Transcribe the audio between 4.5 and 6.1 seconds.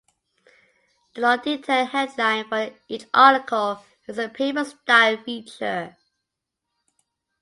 style feature.